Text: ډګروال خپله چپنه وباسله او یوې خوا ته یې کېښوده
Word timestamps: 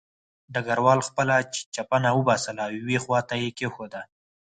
ډګروال 0.53 0.99
خپله 1.09 1.35
چپنه 1.75 2.09
وباسله 2.19 2.61
او 2.67 2.71
یوې 2.79 2.97
خوا 3.03 3.19
ته 3.29 3.35
یې 3.41 3.49
کېښوده 3.57 4.01